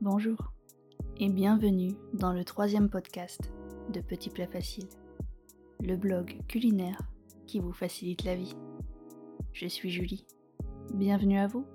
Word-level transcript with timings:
Bonjour 0.00 0.52
et 1.16 1.28
bienvenue 1.28 1.96
dans 2.14 2.32
le 2.32 2.44
troisième 2.44 2.88
podcast 2.88 3.50
de 3.92 4.00
Petits 4.00 4.30
Plats 4.30 4.46
Faciles, 4.46 4.88
le 5.80 5.96
blog 5.96 6.38
culinaire 6.46 7.00
qui 7.48 7.58
vous 7.58 7.72
facilite 7.72 8.22
la 8.22 8.36
vie. 8.36 8.54
Je 9.52 9.66
suis 9.66 9.90
Julie. 9.90 10.24
Bienvenue 10.94 11.40
à 11.40 11.48
vous. 11.48 11.66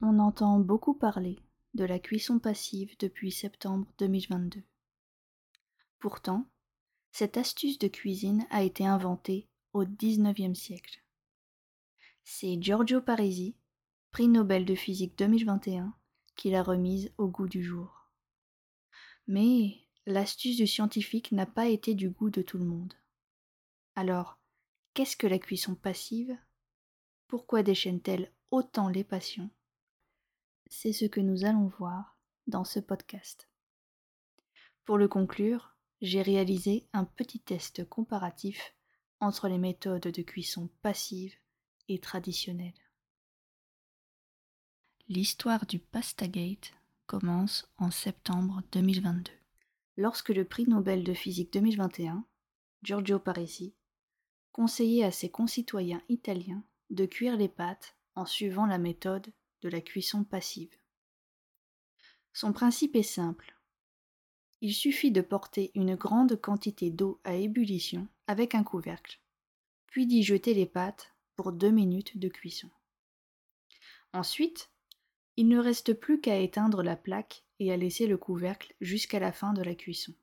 On 0.00 0.18
entend 0.18 0.58
beaucoup 0.58 0.94
parler 0.94 1.38
de 1.74 1.84
la 1.84 1.98
cuisson 1.98 2.38
passive 2.38 2.96
depuis 2.98 3.30
septembre 3.30 3.86
2022. 3.98 4.62
Pourtant, 5.98 6.46
cette 7.12 7.36
astuce 7.36 7.78
de 7.78 7.88
cuisine 7.88 8.46
a 8.50 8.62
été 8.62 8.86
inventée 8.86 9.46
au 9.74 9.84
XIXe 9.84 10.58
siècle. 10.58 11.04
C'est 12.24 12.60
Giorgio 12.60 13.02
Parisi, 13.02 13.54
prix 14.12 14.28
Nobel 14.28 14.64
de 14.64 14.74
physique 14.74 15.16
2021, 15.18 15.94
qui 16.36 16.50
l'a 16.50 16.62
remise 16.62 17.12
au 17.18 17.28
goût 17.28 17.48
du 17.48 17.62
jour. 17.62 18.08
Mais 19.26 19.86
l'astuce 20.06 20.56
du 20.56 20.66
scientifique 20.66 21.32
n'a 21.32 21.44
pas 21.44 21.66
été 21.66 21.94
du 21.94 22.08
goût 22.08 22.30
de 22.30 22.40
tout 22.40 22.56
le 22.56 22.64
monde. 22.64 22.94
Alors, 23.94 24.38
qu'est-ce 24.94 25.16
que 25.16 25.26
la 25.26 25.38
cuisson 25.38 25.74
passive? 25.74 26.36
Pourquoi 27.28 27.62
déchaîne-t-elle 27.62 28.32
autant 28.50 28.88
les 28.88 29.04
passions? 29.04 29.50
C'est 30.66 30.94
ce 30.94 31.04
que 31.04 31.20
nous 31.20 31.44
allons 31.44 31.66
voir 31.78 32.16
dans 32.46 32.64
ce 32.64 32.80
podcast. 32.80 33.50
Pour 34.86 34.96
le 34.96 35.08
conclure, 35.08 35.71
j'ai 36.02 36.20
réalisé 36.20 36.88
un 36.92 37.04
petit 37.04 37.38
test 37.38 37.88
comparatif 37.88 38.74
entre 39.20 39.48
les 39.48 39.58
méthodes 39.58 40.08
de 40.08 40.22
cuisson 40.22 40.68
passive 40.82 41.34
et 41.88 42.00
traditionnelle. 42.00 42.74
L'histoire 45.08 45.64
du 45.64 45.78
Pastagate 45.78 46.72
commence 47.06 47.70
en 47.78 47.92
septembre 47.92 48.62
2022, 48.72 49.30
lorsque 49.96 50.30
le 50.30 50.44
prix 50.44 50.66
Nobel 50.66 51.04
de 51.04 51.14
physique 51.14 51.52
2021, 51.52 52.24
Giorgio 52.82 53.20
Parisi, 53.20 53.76
conseillait 54.50 55.04
à 55.04 55.12
ses 55.12 55.30
concitoyens 55.30 56.02
italiens 56.08 56.64
de 56.90 57.06
cuire 57.06 57.36
les 57.36 57.48
pâtes 57.48 57.96
en 58.16 58.26
suivant 58.26 58.66
la 58.66 58.78
méthode 58.78 59.32
de 59.60 59.68
la 59.68 59.80
cuisson 59.80 60.24
passive. 60.24 60.74
Son 62.32 62.52
principe 62.52 62.96
est 62.96 63.02
simple. 63.04 63.56
Il 64.64 64.74
suffit 64.74 65.10
de 65.10 65.22
porter 65.22 65.72
une 65.74 65.96
grande 65.96 66.40
quantité 66.40 66.90
d'eau 66.90 67.20
à 67.24 67.34
ébullition 67.34 68.06
avec 68.28 68.54
un 68.54 68.62
couvercle, 68.62 69.20
puis 69.88 70.06
d'y 70.06 70.22
jeter 70.22 70.54
les 70.54 70.66
pâtes 70.66 71.16
pour 71.34 71.50
deux 71.50 71.72
minutes 71.72 72.16
de 72.16 72.28
cuisson. 72.28 72.70
Ensuite, 74.12 74.70
il 75.36 75.48
ne 75.48 75.58
reste 75.58 75.94
plus 75.94 76.20
qu'à 76.20 76.38
éteindre 76.38 76.84
la 76.84 76.94
plaque 76.94 77.42
et 77.58 77.72
à 77.72 77.76
laisser 77.76 78.06
le 78.06 78.16
couvercle 78.16 78.72
jusqu'à 78.80 79.18
la 79.18 79.32
fin 79.32 79.52
de 79.52 79.62
la 79.62 79.74
cuisson. 79.74 80.14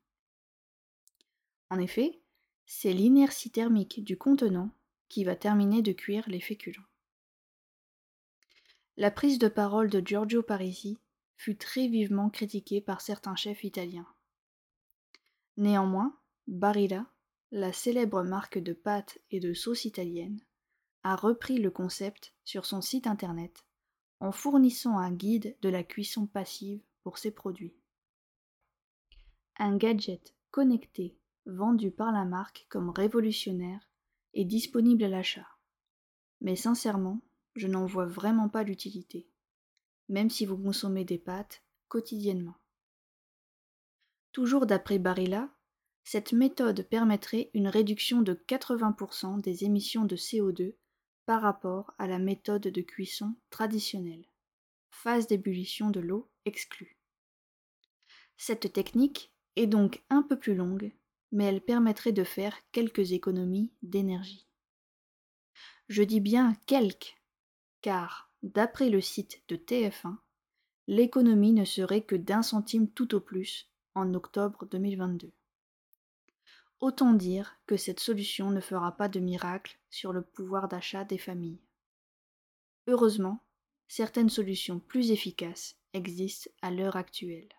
En 1.69 1.77
effet, 1.77 2.21
c'est 2.65 2.93
l'inertie 2.93 3.51
thermique 3.51 4.05
du 4.05 4.17
contenant 4.17 4.69
qui 5.09 5.25
va 5.25 5.35
terminer 5.35 5.81
de 5.81 5.91
cuire 5.91 6.29
les 6.29 6.39
féculents. 6.39 6.87
La 8.95 9.11
prise 9.11 9.37
de 9.37 9.49
parole 9.49 9.89
de 9.89 9.99
Giorgio 9.99 10.43
Parisi 10.43 10.97
fut 11.35 11.57
très 11.57 11.89
vivement 11.89 12.29
critiquée 12.29 12.79
par 12.79 13.01
certains 13.01 13.35
chefs 13.35 13.65
italiens. 13.65 14.07
Néanmoins, 15.59 16.17
Barilla, 16.47 17.05
la 17.51 17.73
célèbre 17.73 18.23
marque 18.23 18.59
de 18.59 18.71
pâtes 18.71 19.19
et 19.29 19.41
de 19.41 19.53
sauces 19.53 19.83
italiennes, 19.83 20.39
a 21.03 21.17
repris 21.17 21.57
le 21.57 21.69
concept 21.69 22.33
sur 22.45 22.65
son 22.65 22.79
site 22.79 23.07
internet 23.07 23.65
en 24.21 24.31
fournissant 24.31 24.97
un 24.97 25.11
guide 25.11 25.57
de 25.61 25.67
la 25.67 25.83
cuisson 25.83 26.27
passive 26.27 26.81
pour 27.03 27.17
ses 27.17 27.31
produits. 27.31 27.75
Un 29.57 29.75
gadget 29.75 30.33
connecté 30.49 31.19
vendu 31.45 31.91
par 31.91 32.13
la 32.13 32.23
marque 32.23 32.65
comme 32.69 32.91
révolutionnaire 32.91 33.81
est 34.33 34.45
disponible 34.45 35.03
à 35.03 35.09
l'achat. 35.09 35.47
Mais 36.39 36.55
sincèrement, 36.55 37.19
je 37.57 37.67
n'en 37.67 37.85
vois 37.85 38.05
vraiment 38.05 38.47
pas 38.47 38.63
l'utilité, 38.63 39.29
même 40.07 40.29
si 40.29 40.45
vous 40.45 40.57
consommez 40.57 41.03
des 41.03 41.17
pâtes 41.17 41.65
quotidiennement. 41.89 42.55
Toujours 44.31 44.65
d'après 44.65 44.99
Barilla, 44.99 45.49
cette 46.03 46.33
méthode 46.33 46.87
permettrait 46.87 47.49
une 47.53 47.67
réduction 47.67 48.21
de 48.21 48.33
80% 48.33 49.41
des 49.41 49.63
émissions 49.63 50.05
de 50.05 50.15
CO2 50.15 50.75
par 51.25 51.41
rapport 51.41 51.93
à 51.97 52.07
la 52.07 52.19
méthode 52.19 52.63
de 52.63 52.81
cuisson 52.81 53.35
traditionnelle. 53.49 54.25
Phase 54.91 55.27
d'ébullition 55.27 55.91
de 55.91 55.99
l'eau 55.99 56.29
exclue. 56.45 56.97
Cette 58.37 58.73
technique 58.73 59.31
est 59.55 59.67
donc 59.67 60.03
un 60.09 60.23
peu 60.23 60.39
plus 60.39 60.55
longue, 60.55 60.93
mais 61.31 61.45
elle 61.45 61.61
permettrait 61.61 62.11
de 62.11 62.23
faire 62.23 62.57
quelques 62.71 63.11
économies 63.11 63.71
d'énergie. 63.83 64.47
Je 65.87 66.03
dis 66.03 66.19
bien 66.21 66.55
quelques, 66.65 67.17
car, 67.81 68.31
d'après 68.43 68.89
le 68.89 69.01
site 69.01 69.43
de 69.47 69.55
TF1, 69.55 70.17
l'économie 70.87 71.53
ne 71.53 71.65
serait 71.65 72.03
que 72.03 72.15
d'un 72.15 72.41
centime 72.41 72.89
tout 72.89 73.13
au 73.13 73.19
plus 73.19 73.69
en 73.95 74.13
octobre 74.13 74.65
2022. 74.65 75.31
Autant 76.79 77.13
dire 77.13 77.57
que 77.67 77.75
cette 77.75 77.99
solution 77.99 78.51
ne 78.51 78.61
fera 78.61 78.95
pas 78.95 79.09
de 79.09 79.19
miracle 79.19 79.77
sur 79.89 80.13
le 80.13 80.21
pouvoir 80.21 80.67
d'achat 80.69 81.03
des 81.03 81.17
familles. 81.17 81.61
Heureusement, 82.87 83.43
certaines 83.87 84.29
solutions 84.29 84.79
plus 84.79 85.11
efficaces 85.11 85.75
existent 85.93 86.49
à 86.61 86.71
l'heure 86.71 86.95
actuelle. 86.95 87.49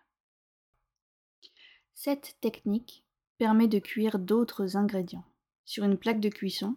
Cette 1.93 2.37
technique 2.41 3.05
permet 3.37 3.67
de 3.67 3.79
cuire 3.79 4.17
d'autres 4.17 4.75
ingrédients 4.75 5.25
sur 5.65 5.83
une 5.83 5.97
plaque 5.97 6.19
de 6.19 6.29
cuisson 6.29 6.75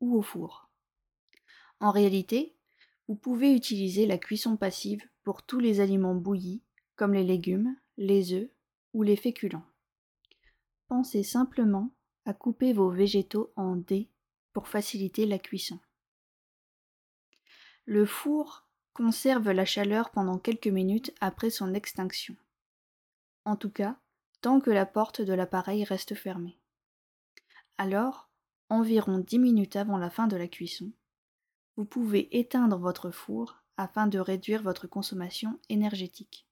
ou 0.00 0.16
au 0.16 0.22
four. 0.22 0.68
En 1.78 1.90
réalité, 1.90 2.56
vous 3.06 3.14
pouvez 3.14 3.54
utiliser 3.54 4.06
la 4.06 4.18
cuisson 4.18 4.56
passive 4.56 5.02
pour 5.22 5.42
tous 5.42 5.60
les 5.60 5.80
aliments 5.80 6.14
bouillis, 6.14 6.62
comme 6.96 7.14
les 7.14 7.24
légumes, 7.24 7.76
les 7.96 8.32
œufs 8.32 8.50
ou 8.92 9.02
les 9.02 9.16
féculents. 9.16 9.66
Pensez 10.88 11.22
simplement 11.22 11.90
à 12.24 12.34
couper 12.34 12.72
vos 12.72 12.90
végétaux 12.90 13.52
en 13.56 13.76
dés 13.76 14.10
pour 14.52 14.68
faciliter 14.68 15.26
la 15.26 15.38
cuisson. 15.38 15.78
Le 17.86 18.06
four 18.06 18.66
conserve 18.92 19.50
la 19.50 19.64
chaleur 19.64 20.10
pendant 20.10 20.38
quelques 20.38 20.66
minutes 20.66 21.14
après 21.20 21.50
son 21.50 21.74
extinction. 21.74 22.36
En 23.44 23.56
tout 23.56 23.70
cas, 23.70 23.98
tant 24.40 24.60
que 24.60 24.70
la 24.70 24.86
porte 24.86 25.22
de 25.22 25.32
l'appareil 25.32 25.84
reste 25.84 26.14
fermée. 26.14 26.58
Alors, 27.78 28.28
environ 28.68 29.18
10 29.18 29.38
minutes 29.38 29.76
avant 29.76 29.96
la 29.96 30.10
fin 30.10 30.26
de 30.26 30.36
la 30.36 30.48
cuisson, 30.48 30.92
vous 31.76 31.84
pouvez 31.84 32.36
éteindre 32.38 32.78
votre 32.78 33.10
four 33.10 33.62
afin 33.76 34.06
de 34.06 34.18
réduire 34.18 34.62
votre 34.62 34.86
consommation 34.86 35.58
énergétique. 35.68 36.46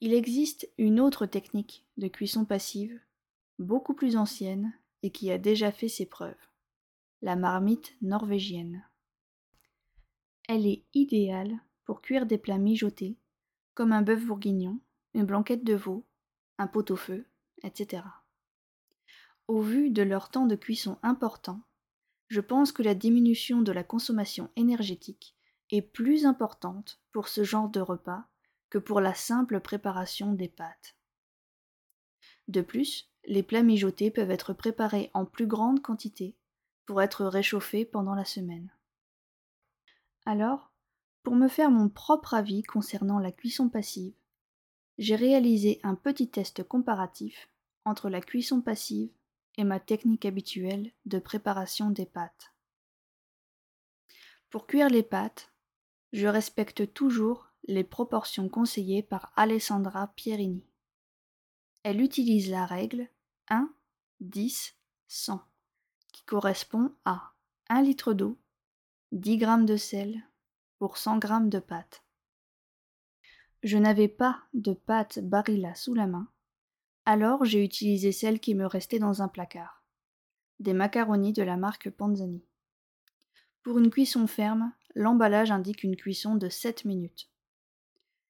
Il 0.00 0.14
existe 0.14 0.68
une 0.78 1.00
autre 1.00 1.26
technique 1.26 1.84
de 1.96 2.06
cuisson 2.06 2.44
passive, 2.44 3.00
beaucoup 3.58 3.94
plus 3.94 4.16
ancienne 4.16 4.72
et 5.02 5.10
qui 5.10 5.30
a 5.32 5.38
déjà 5.38 5.72
fait 5.72 5.88
ses 5.88 6.06
preuves, 6.06 6.34
la 7.20 7.34
marmite 7.34 7.96
norvégienne. 8.00 8.84
Elle 10.48 10.66
est 10.66 10.84
idéale 10.94 11.58
pour 11.84 12.00
cuire 12.00 12.26
des 12.26 12.38
plats 12.38 12.58
mijotés, 12.58 13.16
comme 13.74 13.92
un 13.92 14.02
bœuf 14.02 14.24
bourguignon, 14.24 14.78
une 15.14 15.24
blanquette 15.24 15.64
de 15.64 15.74
veau, 15.74 16.06
un 16.58 16.68
pot-au-feu, 16.68 17.26
etc. 17.64 18.04
Au 19.48 19.60
vu 19.60 19.90
de 19.90 20.02
leur 20.02 20.30
temps 20.30 20.46
de 20.46 20.54
cuisson 20.54 20.98
important, 21.02 21.60
je 22.28 22.40
pense 22.40 22.70
que 22.70 22.82
la 22.82 22.94
diminution 22.94 23.62
de 23.62 23.72
la 23.72 23.82
consommation 23.82 24.50
énergétique 24.54 25.34
est 25.70 25.82
plus 25.82 26.24
importante 26.24 27.00
pour 27.10 27.26
ce 27.26 27.42
genre 27.42 27.68
de 27.68 27.80
repas 27.80 28.28
que 28.70 28.78
pour 28.78 29.00
la 29.00 29.14
simple 29.14 29.60
préparation 29.60 30.32
des 30.32 30.48
pâtes. 30.48 30.96
De 32.48 32.60
plus, 32.60 33.10
les 33.26 33.42
plats 33.42 33.62
mijotés 33.62 34.10
peuvent 34.10 34.30
être 34.30 34.52
préparés 34.52 35.10
en 35.14 35.24
plus 35.24 35.46
grande 35.46 35.82
quantité 35.82 36.34
pour 36.86 37.02
être 37.02 37.26
réchauffés 37.26 37.84
pendant 37.84 38.14
la 38.14 38.24
semaine. 38.24 38.70
Alors, 40.24 40.72
pour 41.22 41.34
me 41.34 41.48
faire 41.48 41.70
mon 41.70 41.88
propre 41.88 42.34
avis 42.34 42.62
concernant 42.62 43.18
la 43.18 43.32
cuisson 43.32 43.68
passive, 43.68 44.14
j'ai 44.96 45.14
réalisé 45.14 45.80
un 45.82 45.94
petit 45.94 46.28
test 46.28 46.62
comparatif 46.62 47.48
entre 47.84 48.08
la 48.08 48.20
cuisson 48.20 48.60
passive 48.60 49.10
et 49.56 49.64
ma 49.64 49.80
technique 49.80 50.24
habituelle 50.24 50.92
de 51.04 51.18
préparation 51.18 51.90
des 51.90 52.06
pâtes. 52.06 52.52
Pour 54.50 54.66
cuire 54.66 54.88
les 54.88 55.02
pâtes, 55.02 55.52
je 56.12 56.26
respecte 56.26 56.92
toujours 56.94 57.47
les 57.68 57.84
proportions 57.84 58.48
conseillées 58.48 59.02
par 59.02 59.30
Alessandra 59.36 60.08
Pierini. 60.16 60.64
Elle 61.82 62.00
utilise 62.00 62.50
la 62.50 62.64
règle 62.64 63.08
1, 63.48 63.70
10, 64.20 64.74
100, 65.06 65.42
qui 66.12 66.24
correspond 66.24 66.94
à 67.04 67.34
1 67.68 67.82
litre 67.82 68.14
d'eau, 68.14 68.38
10 69.12 69.38
g 69.38 69.46
de 69.64 69.76
sel 69.76 70.22
pour 70.78 70.96
100 70.96 71.20
g 71.20 71.28
de 71.42 71.58
pâte. 71.58 72.02
Je 73.62 73.76
n'avais 73.76 74.08
pas 74.08 74.42
de 74.54 74.72
pâte 74.72 75.18
Barilla 75.18 75.74
sous 75.74 75.94
la 75.94 76.06
main, 76.06 76.28
alors 77.04 77.44
j'ai 77.44 77.62
utilisé 77.62 78.12
celle 78.12 78.40
qui 78.40 78.54
me 78.54 78.66
restait 78.66 78.98
dans 78.98 79.20
un 79.20 79.28
placard. 79.28 79.84
Des 80.58 80.72
macaronis 80.72 81.34
de 81.34 81.42
la 81.42 81.58
marque 81.58 81.90
Panzani. 81.90 82.42
Pour 83.62 83.78
une 83.78 83.90
cuisson 83.90 84.26
ferme, 84.26 84.72
l'emballage 84.94 85.50
indique 85.50 85.84
une 85.84 85.96
cuisson 85.96 86.34
de 86.34 86.48
7 86.48 86.86
minutes. 86.86 87.28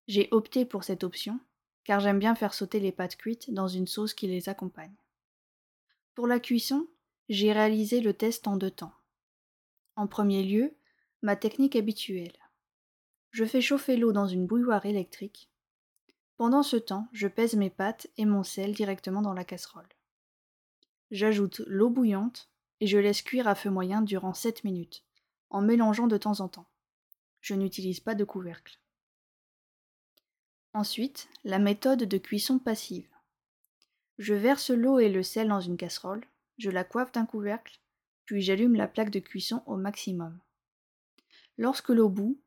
J'ai 0.09 0.29
opté 0.33 0.65
pour 0.65 0.85
cette 0.85 1.05
option 1.05 1.39
car 1.85 2.01
j'aime 2.01 2.19
bien 2.19 2.35
faire 2.35 2.53
sauter 2.53 2.81
les 2.81 2.93
pâtes 2.93 3.17
cuites 3.17 3.51
dans 3.51 3.69
une 3.69 3.87
sauce 3.87 4.13
qui 4.13 4.27
les 4.27 4.51
accompagne. 4.51 4.95
Pour 6.15 6.27
la 6.27 6.41
cuisson, 6.41 6.87
j'ai 7.31 7.53
réalisé 7.53 8.01
le 8.01 8.13
test 8.13 8.47
en 8.47 8.57
deux 8.57 8.71
temps. 8.71 8.93
En 9.97 10.07
premier 10.07 10.43
lieu, 10.43 10.75
ma 11.23 11.37
technique 11.37 11.77
habituelle. 11.77 12.37
Je 13.31 13.45
fais 13.45 13.61
chauffer 13.61 13.97
l'eau 13.97 14.13
dans 14.13 14.27
une 14.27 14.47
bouilloire 14.47 14.85
électrique. 14.85 15.51
Pendant 16.37 16.63
ce 16.63 16.77
temps, 16.77 17.09
je 17.13 17.27
pèse 17.27 17.55
mes 17.55 17.71
pâtes 17.71 18.07
et 18.17 18.25
mon 18.25 18.43
sel 18.43 18.75
directement 18.75 19.23
dans 19.23 19.35
la 19.35 19.45
casserole. 19.45 19.89
J'ajoute 21.11 21.63
l'eau 21.67 21.89
bouillante 21.89 22.51
et 22.81 22.87
je 22.87 22.99
laisse 22.99 23.23
cuire 23.23 23.49
à 23.49 23.55
feu 23.55 23.71
moyen 23.71 24.03
durant 24.03 24.35
7 24.35 24.63
minutes, 24.65 25.05
en 25.49 25.63
mélangeant 25.63 26.07
de 26.07 26.17
temps 26.17 26.41
en 26.41 26.49
temps. 26.49 26.69
Je 27.41 27.55
n'utilise 27.55 28.01
pas 28.01 28.15
de 28.15 28.25
couvercle. 28.25 28.79
Ensuite, 30.75 31.29
la 31.45 31.59
méthode 31.59 32.05
de 32.05 32.19
cuisson 32.19 32.59
passive. 32.59 33.09
Je 34.19 34.35
verse 34.35 34.71
l'eau 34.71 34.99
et 34.99 35.09
le 35.09 35.23
sel 35.23 35.49
dans 35.49 35.61
une 35.61 35.77
casserole, 35.77 36.25
je 36.59 36.71
la 36.71 36.85
coiffe 36.85 37.13
d'un 37.13 37.27
couvercle, 37.27 37.81
puis 38.25 38.43
j'allume 38.43 38.75
la 38.75 38.89
plaque 38.89 39.11
de 39.11 39.21
cuisson 39.21 39.63
au 39.67 39.77
maximum. 39.77 40.39
Lorsque 41.57 41.89
l'eau 41.89 42.09
bout, 42.09 42.39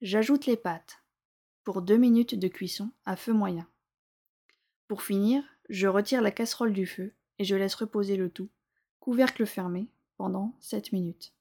j'ajoute 0.00 0.46
les 0.46 0.56
pâtes, 0.56 1.02
pour 1.64 1.82
2 1.82 1.96
minutes 1.96 2.34
de 2.34 2.48
cuisson 2.48 2.90
à 3.04 3.16
feu 3.16 3.32
moyen. 3.32 3.68
Pour 4.88 5.02
finir, 5.02 5.44
je 5.68 5.88
retire 5.88 6.22
la 6.22 6.30
casserole 6.30 6.72
du 6.72 6.86
feu 6.86 7.12
et 7.38 7.44
je 7.44 7.56
laisse 7.56 7.74
reposer 7.74 8.16
le 8.16 8.30
tout, 8.30 8.48
couvercle 9.00 9.46
fermé, 9.46 9.88
pendant 10.16 10.56
7 10.60 10.92
minutes. 10.92 11.34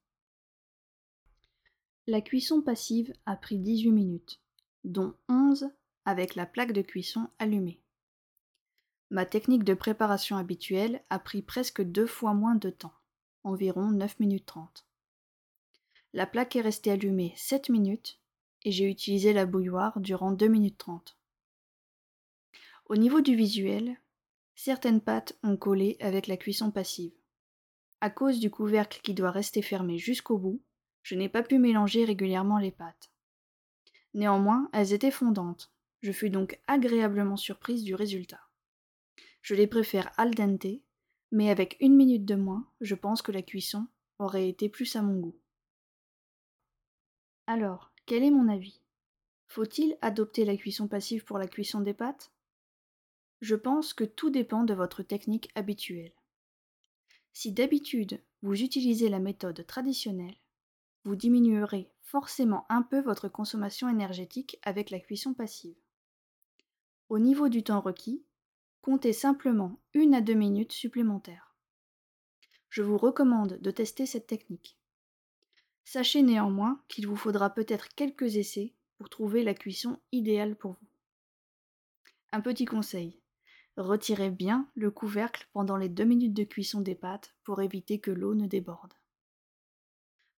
La 2.07 2.21
cuisson 2.21 2.61
passive 2.61 3.13
a 3.25 3.35
pris 3.35 3.57
18 3.57 3.91
minutes, 3.91 4.41
dont 4.83 5.15
11 5.29 5.69
avec 6.05 6.35
la 6.35 6.45
plaque 6.45 6.71
de 6.71 6.81
cuisson 6.81 7.29
allumée. 7.39 7.81
Ma 9.11 9.25
technique 9.25 9.63
de 9.63 9.73
préparation 9.73 10.37
habituelle 10.37 11.03
a 11.09 11.19
pris 11.19 11.41
presque 11.41 11.81
deux 11.81 12.07
fois 12.07 12.33
moins 12.33 12.55
de 12.55 12.69
temps, 12.69 12.93
environ 13.43 13.91
9 13.91 14.19
minutes 14.19 14.45
30. 14.45 14.85
La 16.13 16.25
plaque 16.25 16.55
est 16.55 16.61
restée 16.61 16.91
allumée 16.91 17.33
7 17.35 17.69
minutes 17.69 18.19
et 18.63 18.71
j'ai 18.71 18.89
utilisé 18.89 19.33
la 19.33 19.45
bouilloire 19.45 19.99
durant 19.99 20.31
2 20.31 20.47
minutes 20.47 20.77
30. 20.77 21.17
Au 22.87 22.95
niveau 22.95 23.21
du 23.21 23.35
visuel, 23.35 23.99
certaines 24.55 25.01
pâtes 25.01 25.37
ont 25.43 25.57
collé 25.57 25.97
avec 25.99 26.27
la 26.27 26.37
cuisson 26.37 26.71
passive. 26.71 27.13
À 28.01 28.09
cause 28.09 28.39
du 28.39 28.49
couvercle 28.49 29.01
qui 29.01 29.13
doit 29.13 29.31
rester 29.31 29.61
fermé 29.61 29.97
jusqu'au 29.97 30.37
bout, 30.37 30.61
je 31.03 31.15
n'ai 31.15 31.29
pas 31.29 31.43
pu 31.43 31.59
mélanger 31.59 32.05
régulièrement 32.05 32.57
les 32.57 32.71
pâtes. 32.71 33.11
Néanmoins, 34.13 34.69
elles 34.73 34.93
étaient 34.93 35.11
fondantes, 35.11 35.74
je 36.05 36.11
fus 36.11 36.29
donc 36.29 36.59
agréablement 36.67 37.35
surprise 37.35 37.83
du 37.83 37.95
résultat. 37.95 38.41
Je 39.41 39.55
les 39.55 39.65
préfère 39.65 40.11
al 40.17 40.35
dente, 40.35 40.83
mais 41.31 41.49
avec 41.49 41.77
une 41.79 41.95
minute 41.95 42.25
de 42.25 42.35
moins, 42.35 42.69
je 42.79 42.93
pense 42.93 43.23
que 43.23 43.31
la 43.31 43.41
cuisson 43.41 43.87
aurait 44.19 44.47
été 44.47 44.69
plus 44.69 44.95
à 44.95 45.01
mon 45.01 45.19
goût. 45.19 45.39
Alors, 47.47 47.91
quel 48.05 48.21
est 48.21 48.29
mon 48.29 48.49
avis? 48.49 48.81
Faut-il 49.47 49.97
adopter 50.01 50.45
la 50.45 50.55
cuisson 50.55 50.87
passive 50.87 51.25
pour 51.25 51.39
la 51.39 51.47
cuisson 51.47 51.81
des 51.81 51.95
pâtes? 51.95 52.31
Je 53.41 53.55
pense 53.55 53.95
que 53.95 54.03
tout 54.03 54.29
dépend 54.29 54.63
de 54.63 54.75
votre 54.75 55.01
technique 55.01 55.49
habituelle. 55.55 56.13
Si 57.33 57.51
d'habitude 57.51 58.21
vous 58.43 58.61
utilisez 58.61 59.09
la 59.09 59.19
méthode 59.19 59.65
traditionnelle, 59.65 60.37
vous 61.03 61.15
diminuerez 61.15 61.91
forcément 62.03 62.67
un 62.69 62.83
peu 62.83 63.01
votre 63.01 63.27
consommation 63.27 63.89
énergétique 63.89 64.59
avec 64.61 64.91
la 64.91 64.99
cuisson 64.99 65.33
passive. 65.33 65.75
Au 67.09 67.19
niveau 67.19 67.49
du 67.49 67.63
temps 67.63 67.81
requis, 67.81 68.23
comptez 68.81 69.13
simplement 69.13 69.79
une 69.93 70.15
à 70.15 70.21
deux 70.21 70.33
minutes 70.33 70.71
supplémentaires. 70.71 71.55
Je 72.69 72.81
vous 72.81 72.97
recommande 72.97 73.59
de 73.61 73.71
tester 73.71 74.05
cette 74.05 74.27
technique. 74.27 74.77
Sachez 75.83 76.23
néanmoins 76.23 76.81
qu'il 76.87 77.07
vous 77.07 77.15
faudra 77.15 77.51
peut-être 77.51 77.93
quelques 77.95 78.37
essais 78.37 78.73
pour 78.97 79.09
trouver 79.09 79.43
la 79.43 79.53
cuisson 79.53 79.99
idéale 80.11 80.55
pour 80.55 80.71
vous. 80.71 80.87
Un 82.31 82.41
petit 82.41 82.65
conseil, 82.65 83.21
retirez 83.77 84.31
bien 84.31 84.69
le 84.75 84.89
couvercle 84.89 85.47
pendant 85.53 85.77
les 85.77 85.89
deux 85.89 86.05
minutes 86.05 86.33
de 86.33 86.43
cuisson 86.43 86.81
des 86.81 86.95
pâtes 86.95 87.35
pour 87.43 87.61
éviter 87.61 87.99
que 87.99 88.11
l'eau 88.11 88.33
ne 88.33 88.47
déborde. 88.47 88.93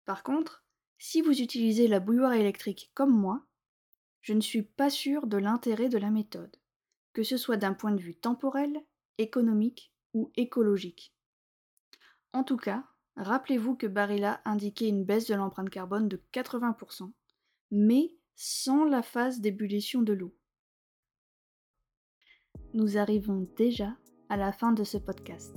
Par 0.04 0.22
contre, 0.22 0.64
si 0.98 1.22
vous 1.22 1.40
utilisez 1.40 1.88
la 1.88 2.00
bouilloire 2.00 2.32
électrique 2.32 2.90
comme 2.94 3.16
moi, 3.16 3.46
je 4.26 4.32
ne 4.32 4.40
suis 4.40 4.62
pas 4.62 4.90
sûre 4.90 5.28
de 5.28 5.36
l'intérêt 5.36 5.88
de 5.88 5.98
la 5.98 6.10
méthode, 6.10 6.56
que 7.12 7.22
ce 7.22 7.36
soit 7.36 7.56
d'un 7.56 7.74
point 7.74 7.92
de 7.92 8.00
vue 8.00 8.16
temporel, 8.16 8.76
économique 9.18 9.94
ou 10.14 10.32
écologique. 10.34 11.14
En 12.32 12.42
tout 12.42 12.56
cas, 12.56 12.84
rappelez-vous 13.14 13.76
que 13.76 13.86
Barilla 13.86 14.40
indiquait 14.44 14.88
une 14.88 15.04
baisse 15.04 15.28
de 15.28 15.36
l'empreinte 15.36 15.70
carbone 15.70 16.08
de 16.08 16.20
80%, 16.32 17.12
mais 17.70 18.16
sans 18.34 18.84
la 18.84 19.02
phase 19.02 19.40
d'ébullition 19.40 20.02
de 20.02 20.12
l'eau. 20.12 20.34
Nous 22.74 22.98
arrivons 22.98 23.48
déjà 23.56 23.96
à 24.28 24.36
la 24.36 24.50
fin 24.50 24.72
de 24.72 24.82
ce 24.82 24.98
podcast. 24.98 25.54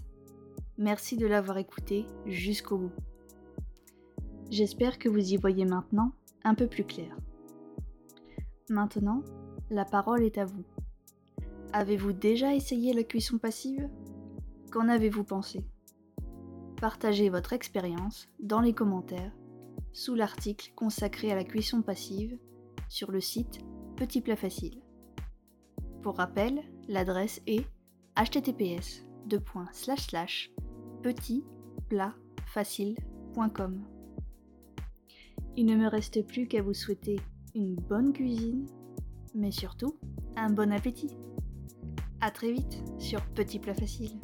Merci 0.78 1.18
de 1.18 1.26
l'avoir 1.26 1.58
écouté 1.58 2.06
jusqu'au 2.28 2.78
bout. 2.78 2.94
J'espère 4.52 5.00
que 5.00 5.10
vous 5.10 5.34
y 5.34 5.38
voyez 5.38 5.66
maintenant 5.66 6.12
un 6.44 6.54
peu 6.54 6.68
plus 6.68 6.86
clair. 6.86 7.18
Maintenant, 8.70 9.24
la 9.72 9.84
parole 9.84 10.24
est 10.24 10.38
à 10.38 10.46
vous. 10.46 10.64
Avez-vous 11.74 12.14
déjà 12.14 12.54
essayé 12.54 12.94
la 12.94 13.04
cuisson 13.04 13.40
passive? 13.40 13.90
Qu'en 14.72 14.88
avez-vous 14.88 15.24
pensé? 15.24 15.66
Partagez 16.80 17.30
votre 17.30 17.54
expérience 17.54 18.30
dans 18.40 18.62
les 18.62 18.74
commentaires 18.74 19.34
sous 19.92 20.14
l'article 20.14 20.72
consacré 20.76 21.32
à 21.32 21.36
la 21.36 21.44
cuisson 21.44 21.82
passive 21.82 22.38
sur 22.90 23.12
le 23.12 23.22
site 23.22 23.60
Petit 23.96 24.22
Plat 24.22 24.36
Facile. 24.36 24.84
Pour 26.04 26.18
rappel, 26.18 26.62
l'adresse 26.88 27.42
est 27.48 27.66
https 28.16 29.04
petitplatfacile.com. 31.04 33.84
Il 35.58 35.66
ne 35.66 35.76
me 35.76 35.88
reste 35.88 36.26
plus 36.28 36.48
qu'à 36.48 36.62
vous 36.62 36.74
souhaiter 36.74 37.20
une 37.56 37.76
bonne 37.76 38.14
cuisine, 38.14 38.66
mais 39.36 39.52
surtout 39.52 39.98
un 40.36 40.50
bon 40.50 40.72
appétit. 40.72 41.12
A 42.22 42.32
très 42.32 42.52
vite 42.52 42.84
sur 42.98 43.22
Petit 43.34 43.60
Plat 43.60 43.74
Facile. 43.74 44.20